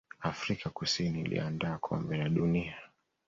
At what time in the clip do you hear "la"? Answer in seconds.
2.17-2.29